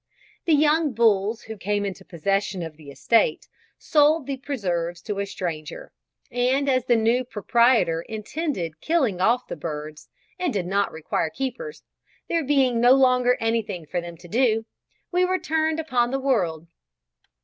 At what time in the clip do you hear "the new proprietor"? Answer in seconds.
6.85-8.01